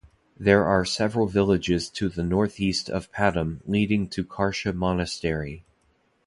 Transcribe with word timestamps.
There 0.35 0.65
are 0.65 0.83
several 0.83 1.27
villages 1.27 1.87
to 1.91 2.09
the 2.09 2.23
north-east 2.23 2.89
of 2.89 3.11
Padum 3.11 3.59
leading 3.67 4.09
to 4.09 4.23
Karsha 4.23 4.73
monastery. 4.73 5.63